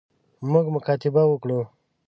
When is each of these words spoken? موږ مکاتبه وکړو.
موږ 0.51 0.65
مکاتبه 0.75 1.23
وکړو. 1.27 1.59